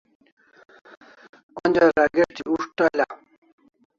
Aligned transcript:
Onja 1.61 1.83
rageshti 1.97 2.43
ushta 2.55 2.85
la? 2.97 3.05